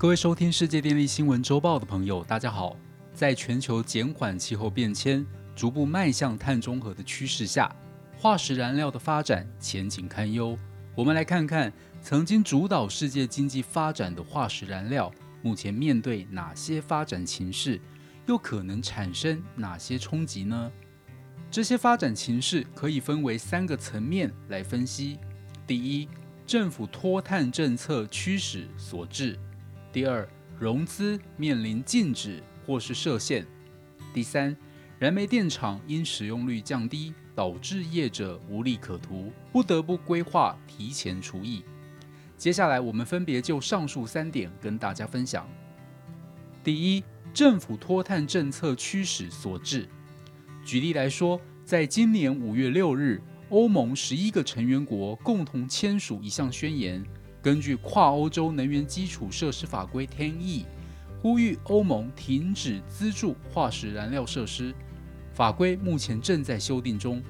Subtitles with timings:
[0.00, 2.76] 各位收听世界电力新闻周报的朋友，大家好。
[3.12, 7.74] 在全球减缓气候变迁、逐步迈向碳中和的趋势下，
[8.16, 10.56] 化石燃料的发展前景堪忧。
[10.94, 17.80] 我们来看看曾经主导世界经济发展的化石燃料，目前面对哪些发展情势，
[18.26, 20.70] 又可能产生哪些冲击呢？
[21.50, 25.18] 这些发展情势可以分为三个层面来分析：
[25.66, 26.08] 第一，
[26.46, 29.36] 政府脱碳政策驱使所致。
[29.90, 30.28] 第二，
[30.58, 33.42] 融资面临禁止或是设限；
[34.12, 34.54] 第三，
[34.98, 41.64] 燃煤电厂因使用率降低，导致业者无利可图，不得不规划提前除役。
[42.36, 45.48] 接下来，我们分别就上述三点跟大家分享。
[46.62, 47.02] 第一，
[47.32, 49.88] 政府脱碳政策驱使所致。
[50.64, 57.02] 举例来说，在今年五月六日，欧盟十一个成员国共同签署一项宣言。
[57.48, 60.66] 根据跨欧洲能源基础设施法规天意
[61.22, 64.74] 呼吁欧盟停止资助化石燃料设施。
[65.32, 67.22] 法规目前正在修订中。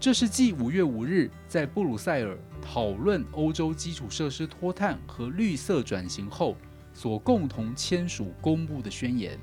[0.00, 6.56] 这是继五月五日在布鲁塞尔讨论欧洲基础设施脱碳和绿色转型后
[6.94, 9.38] 所共同签署公布的宣言。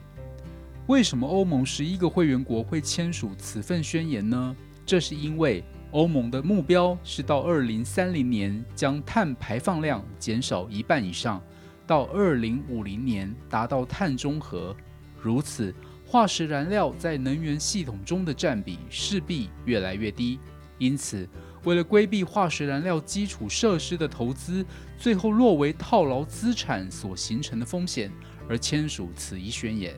[0.87, 4.55] 为什么欧盟十一个会员国会签署此份宣言呢？
[4.87, 5.63] 这是因为。
[5.91, 11.41] 欧盟的目标是到二零三零年将碳排放量减少一半以上，
[11.87, 14.75] 到二零五零年达到碳中和。
[15.19, 15.73] 如此，
[16.05, 20.39] 化石燃料在能源系统中的占比势必越来越低。
[20.77, 21.27] 因此，
[21.63, 24.63] 为了规避化石燃料基础设施的投资
[24.95, 28.11] 最后落为套牢资产所形成的风险，
[28.47, 29.95] 而签署此一宣言。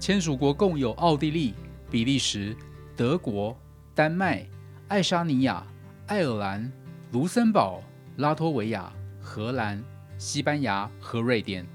[0.00, 1.54] 签署国共有奥地利、
[1.88, 2.54] 比利时、
[2.96, 3.56] 德国、
[3.94, 4.44] 丹麦。
[4.88, 5.66] 爱沙尼亚、
[6.06, 6.70] 爱尔兰、
[7.10, 7.82] 卢森堡、
[8.18, 9.82] 拉脱维亚、荷兰、
[10.16, 11.66] 西班牙和瑞典，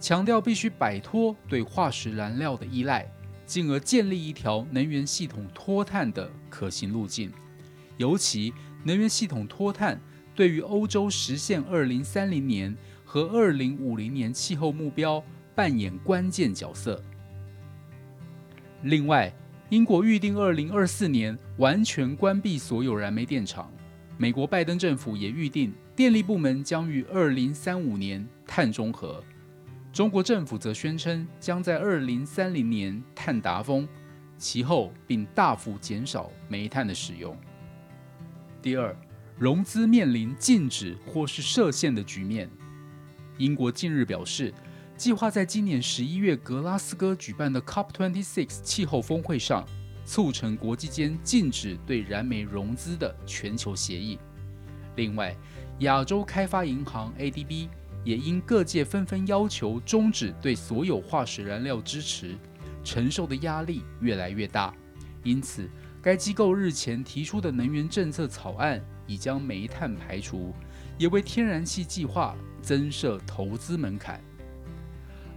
[0.00, 3.08] 强调必须摆脱对化石燃料的依赖，
[3.46, 7.30] 进而建立一条能源系统脱碳的可行路径。
[7.98, 10.00] 尤其能源系统脱碳
[10.34, 15.22] 对于欧洲实现2030年和2050年气候目标
[15.54, 17.00] 扮演关键角色。
[18.82, 19.32] 另外，
[19.70, 23.68] 英国预定二零二四年完全关闭所有燃煤电厂。
[24.16, 29.20] 美国拜登政府也预定电力部门将于二零三五年碳中和。
[29.92, 33.88] 中国政府则宣称将在二零三零年碳达峰，
[34.38, 37.36] 其后并大幅减少煤炭的使用。
[38.62, 38.96] 第二，
[39.36, 42.48] 融资面临禁止或是设限的局面。
[43.36, 44.54] 英国近日表示。
[44.96, 49.62] 计划在今年十一月格拉斯哥举办的 COP26 气候峰会上，
[50.06, 54.18] 促成国际间禁止对燃煤融资的全球协议。
[54.96, 55.36] 另外，
[55.80, 57.68] 亚洲开发银行 ADB
[58.04, 62.34] 也因各界纷纷要求终止对所有化石燃料支持，
[62.82, 64.72] 承受的压力越来越大。
[65.22, 65.68] 因此，
[66.00, 70.54] 该机构日前提出的能源政策草案已将煤炭排除，
[70.96, 74.18] 也为天然气计划增设投资门槛。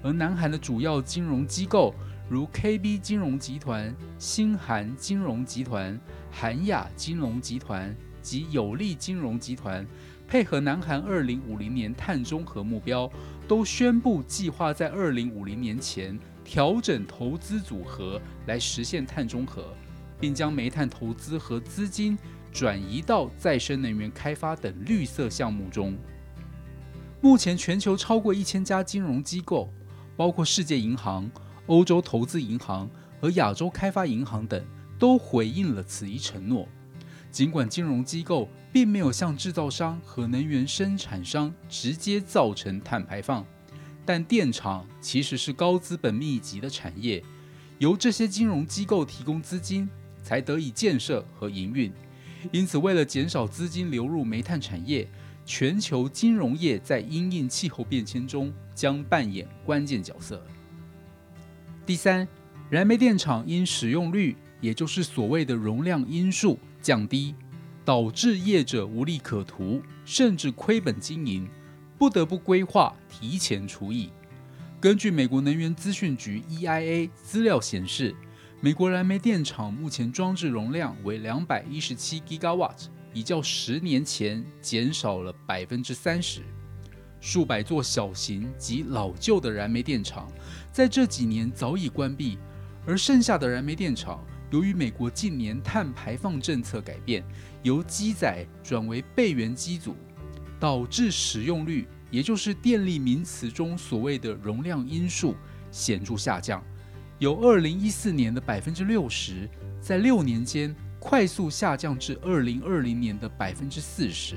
[0.02, 1.94] 而南韩的主要金融机构，
[2.30, 6.00] 如 KB 金融集团、新韩金融集团、
[6.32, 9.86] 韩亚金融集团及有利金融集团，
[10.28, 13.12] 配合南韩2050年碳中和目标，
[13.48, 19.74] 都宣布计划在2050年前调整投资组合来实现碳中和，
[20.20, 22.18] 并将煤炭投资和资金
[22.54, 25.98] 转移到再生能源开发等绿色项目中。
[27.22, 29.70] 目前，全球超过一千家金融机构。
[30.20, 31.32] 包括世界银行、
[31.68, 32.90] 欧洲投资银行
[33.22, 34.62] 和亚洲开发银行等，
[35.00, 36.68] 都回应了此一承诺。
[37.32, 43.46] 尽管金融机构并没有向制造商和能源生产商直接造成碳排放，
[44.06, 47.24] 但电厂其实是高资本密集的产业，
[47.78, 49.90] 由这些金融机构提供资金
[50.22, 51.94] 才得以建设和营运。
[52.52, 55.10] 因此，为了减少资金流入煤炭产业，
[55.52, 60.46] 全球金融业在因应气候变迁中将扮演关键角色。
[61.88, 62.28] 第三，
[62.70, 67.34] 燃煤电厂因使用率，也就是所谓的容量因素降低，
[67.84, 71.50] 导致业者无利可图，甚至亏本经营，
[71.98, 74.12] 不得不规划提前除役。
[74.80, 78.16] 根据美国能源资讯局 （EIA） 资料显示，
[78.62, 82.86] 美国燃煤电厂目前装置容量为两百一十七 Gigawatt。
[83.14, 86.42] 已较十年前减少了百分之三十，
[87.20, 90.32] 数百座小型及老旧的燃煤电厂
[90.72, 92.38] 在这几年早已关闭，
[92.86, 97.24] 而剩下的燃煤电厂，由于美国近年碳排放政策改变，
[97.64, 99.96] 由机载转为备源机组，
[100.60, 105.36] 导致使用率也就是电力名词中所谓的容量因数，
[105.72, 106.64] 显著下降，
[107.18, 109.50] 由二零一四年的百分之六十，
[109.82, 114.36] 在六年间快速下降至二零二零年的百分之四十。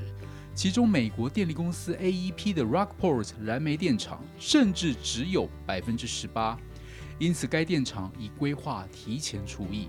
[0.54, 6.58] 其中，美国电力公司 AEP 的 Rockport 燃煤电厂甚至只有百分之十八，
[7.18, 9.88] 因此该电厂已规划提前除役。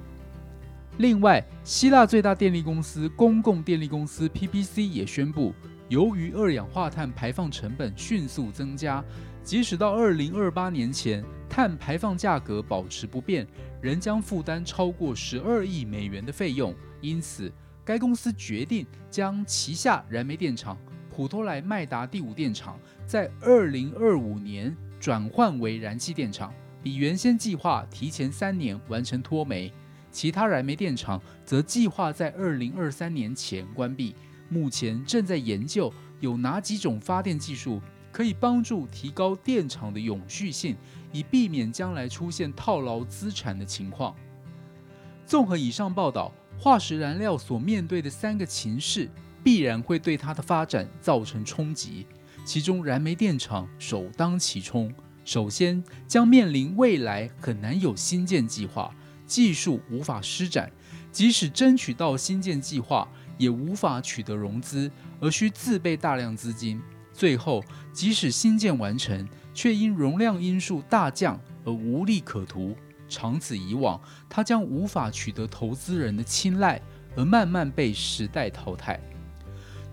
[0.99, 5.53] 另外，希腊最大电力公司公共电力公司 PPC 也宣布，
[5.89, 9.03] 由于二氧化碳排放成本迅速增加，
[9.43, 13.45] 即使到二零二八年前碳排放价格保持不变，
[13.79, 16.73] 仍将负担超过十二亿美元的费用。
[16.99, 17.53] 因此，
[17.85, 20.75] 该公司决定将旗下燃煤电厂
[21.11, 26.51] 普托莱麦达第五电厂在二零二五年转换为燃气电厂，
[26.81, 29.71] 比原先计划提前三年完成脱煤。
[30.11, 34.15] 其他燃煤电厂则计划在二零二三年前关闭。
[34.49, 37.79] 目前正在研究有哪几种发电技术
[38.11, 40.75] 可以帮助提高电厂的永续性，
[41.13, 44.13] 以避免将来出现套牢资产的情况。
[45.25, 46.33] 综合以上报道。
[46.55, 49.09] 化石燃料所面对的三个情势，
[49.43, 52.05] 必然会对它的发展造成冲击。
[52.45, 54.93] 其中，燃煤电厂首当其冲。
[55.25, 58.95] 首先，将面临未来很难有新建计划，
[59.25, 60.71] 技术无法施展，
[61.11, 64.89] 即使争取到新建计划，也无法取得融资，
[65.19, 66.79] 而需自备大量资金。
[67.11, 67.61] 最后，
[67.91, 72.75] 即使新建完成，却因容量因素大降而无利可图。
[73.07, 76.81] 长此以往，它将无法取得投资人的青睐，
[77.15, 78.99] 而慢慢被时代淘汰。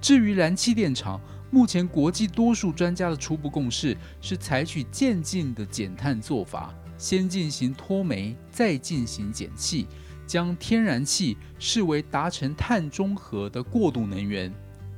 [0.00, 1.20] 至于燃气电厂，
[1.50, 9.86] 目前国际多数专家的初步共识是采取渐进的减碳做法，先进行脱煤，再进行减气，
[10.26, 14.50] 将天然气视为达成碳中和的过渡能源。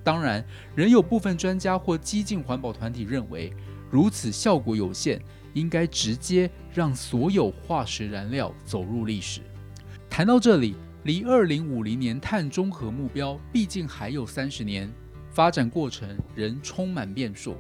[0.05, 0.45] 当然，
[0.77, 3.53] 仍有部分专家或激进环保团体认为，
[3.93, 5.23] 如此效果有限。
[5.55, 9.43] 应该直接让所有化石燃料走入历史。
[10.09, 14.91] 谈到这里，离二零五零年碳中和目标毕竟还有三十年，
[15.31, 17.55] 发展过程仍充满变数，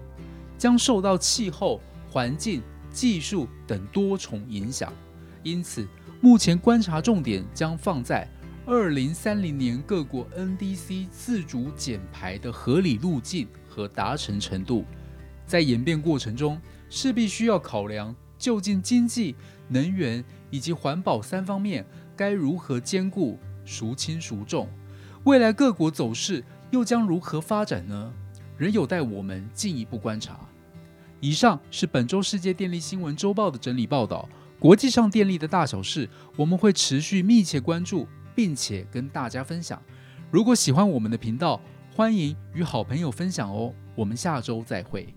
[0.57, 4.91] 将受到气候、环境、技术等多重影响。
[5.43, 5.87] 因此，
[6.23, 8.27] 目前观察重点将放在
[8.65, 14.87] 二零三零年各国 NDC 自主减排的合理路径和达成程度。
[15.53, 16.59] 在演变过程中，
[16.89, 19.37] 势必需要考量究竟经济、
[19.69, 21.85] 能源以及环保三方面
[22.17, 24.67] 该如何兼顾、孰轻孰重，
[25.25, 28.15] 未来各国走势又将如何发展呢？
[28.57, 30.41] 仍有待我们进一步观察。
[31.21, 34.27] 以上是本周世界电力新闻周报的整理报道，
[34.59, 39.83] 国际上电力的大小事，我们会持续密切关注，并且跟大家分享。
[40.31, 41.61] 如果喜欢我们的频道，
[41.95, 43.75] 欢迎与好朋友分享哦。
[43.95, 45.15] 我们下周再会。